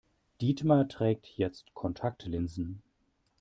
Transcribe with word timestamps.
Dietmar 0.41 0.87
trägt 0.89 1.27
jetzt 1.37 1.75
Kontaktlinsen. 1.75 2.81